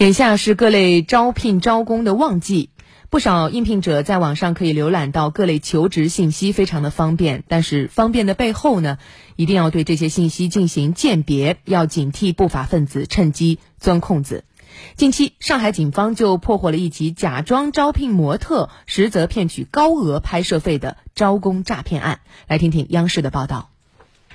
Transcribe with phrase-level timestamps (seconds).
[0.00, 2.70] 眼下是各类招聘招工的旺季，
[3.10, 7.44] 不少应聘者在网上可以浏览到各类求职信息，非常的方便。
[7.48, 8.96] 但是方便的背后呢，
[9.36, 14.44] 一定要对这些信息进行鉴别，要警惕不法分子趁机钻空子。
[14.96, 22.20] 近期，上海警方就破获了一起假装招聘模特，实则骗取高额拍摄费的招工诈骗案。
[22.48, 23.68] 来听听央视的报道。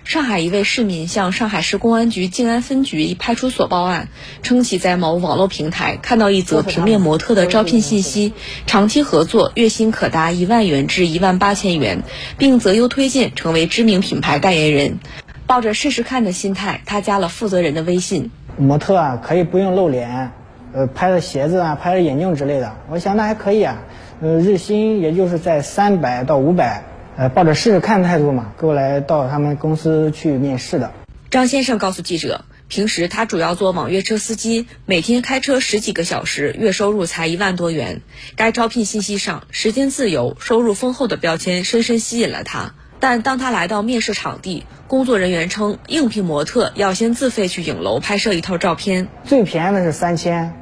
[0.06, 4.08] 上海一位市民向上海市公安局静安分局一派出所报案，
[4.44, 8.32] 称其在某网络平台看到一则平面模特的招聘信息，
[8.68, 12.04] 长期合作，月薪可达一万元至一万八千元，
[12.38, 15.00] 并择优推荐成为知名品牌代言人。
[15.48, 18.30] 抱着试试看的心态，他加了负责人的微信。
[18.60, 20.32] 模特啊，可以不用露脸，
[20.72, 23.82] 呃，拍的鞋子啊，拍的眼镜之类的，我想那还可以啊，
[24.22, 26.84] 呃，日薪也就是在三百到五百。
[27.18, 30.92] 呃，抱着试试看态度嘛，过来到他们公司去面试的。
[31.30, 38.02] 张先生告诉记者，平时他主要做网约车司机，每天开车十几个小时，月收入才一万多元。
[38.36, 42.74] 该招聘信息上“时间自由、收入丰厚”的标签深深吸引了他。
[43.00, 50.54] 但当他来到面试场地，工作人员称应聘模特要先自费去影楼拍摄一套照片，最便宜的是三千，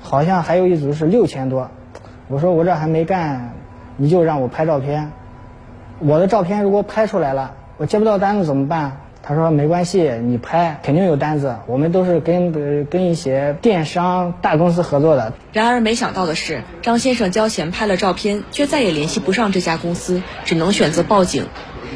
[0.00, 1.70] 好像还有一组是六千多。
[2.26, 3.54] 我说我这还没干，
[3.96, 5.12] 你就让我拍照片。
[6.04, 8.98] 我的照片如果拍出来了，我接不到单子怎么办？
[9.22, 11.54] 他说没关系，你拍肯定有单子。
[11.68, 12.52] 我们都是跟
[12.86, 15.32] 跟一些电商大公司合作的。
[15.52, 21.46] 然而没想到的是，张先生交钱拍了照片，却再也联系不上这家公司，只能选择报警。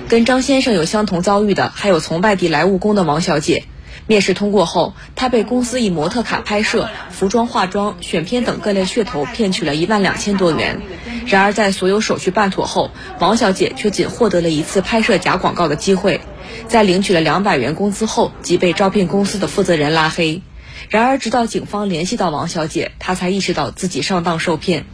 [0.09, 3.65] 跟张先生有相同遭遇的还有从外地来务工的王小姐。
[4.06, 10.80] 面试通过后，她被公司以模特卡拍摄、服装化妆、选片等各类噱头骗取了一万两千多元。
[11.27, 16.20] 然而，在所有手续办妥后，王小姐却仅获得了一次拍摄假广告的机会。
[16.69, 20.42] 在领取了两百元工资后，即被招聘公司的负责人拉黑。
[20.89, 24.84] 然而，直到警方联系到王小姐，她才意识到自己上当受骗。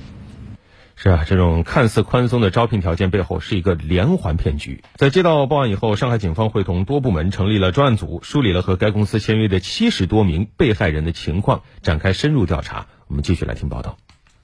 [1.03, 4.85] 是啊，这种看似宽松的招聘条件背后是一个连环骗局。
[4.95, 12.87] 在接到报案以后，上海警方会同多部门成立了专案组，梳理了和该公司签约的七十多名被害人的情况，展开深入调查。
[13.09, 13.97] 我们继续来听报道。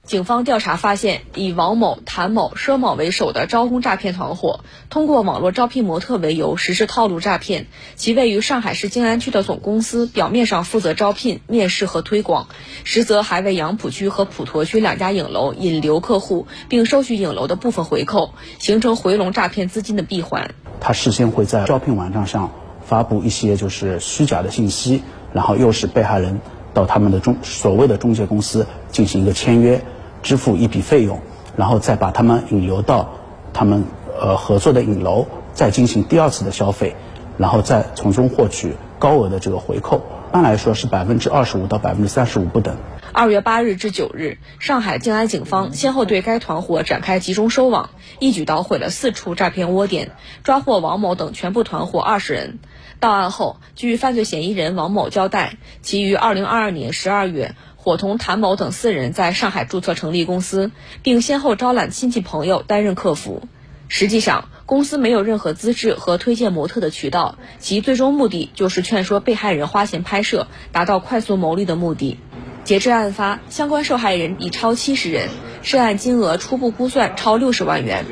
[0.09, 7.67] 警方调查发现，以王某、谭某、佘某为首的招工诈骗团伙，通过网络招聘模特为由实施套路诈骗。
[7.95, 12.47] 其位于上海市静安区的总公司，表面上负责招聘、面试和推广，
[12.83, 20.55] 实则还为杨浦区和普陀区两家影楼引流客户，并收取影楼的部分回扣，形成回笼诈骗资金的闭环。
[20.79, 22.51] 他事先会在招聘网站上
[22.83, 25.03] 发布一些就是虚假的信息，
[25.33, 26.41] 然后诱使被害人
[26.73, 29.79] 到他们的中所谓的中介公司进行一个签约。
[30.21, 31.21] 支付一笔费用，
[31.55, 33.09] 然后再把他们引流到
[33.53, 33.85] 他们
[34.19, 36.95] 呃合作的影楼，再进行第二次的消费，
[37.37, 40.01] 然后再从中获取高额的这个回扣。
[40.29, 42.77] 一般来说是百分之二十五到百分之三十五不等。
[43.11, 50.11] 二月八日至九日，上海静安警方先后对该团伙展开集中收网，一举捣毁了四处诈骗窝点，
[50.43, 52.59] 抓获王某等全部团伙二十人。
[52.99, 57.55] 到案后，据犯罪嫌疑人王某交代，其于二零二二年十二月。
[57.81, 63.43] 伙同谭某等四人在上海注册成立公司，并先后招揽亲戚朋友担任客服。
[63.87, 72.19] 实际上，公司没有任何资质和推荐模特的渠道，其最终目的就是劝说被害人花钱拍摄，达到快速牟利的目的。
[72.65, 75.29] 截至案发，相关受害人已超七十人，
[75.63, 78.05] 涉案金额初步估算超六十万元。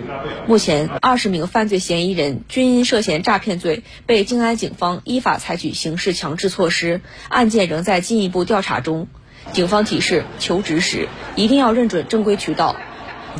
[0.47, 9.07] 目前，二十名犯罪嫌疑人均因涉嫌诈骗罪被静安警方依法采取刑事强制措施，案件仍在进一步调查中。
[9.53, 12.75] 警方提示：求职时一定要认准正规渠道。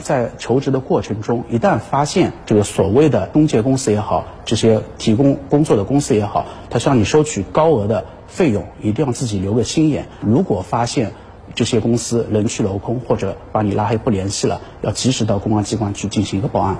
[0.01, 10.07] 在求职的过程中，一旦发现这个所谓的中介公司也好，这些提供工作的公司也好，他向你收取高额的费用，一定要自己留个心眼。
[10.21, 11.13] 如果发现
[11.55, 16.77] 这些公司人去楼空，或者把你拉黑不联系了，要及时到公安机关去进行一个报案。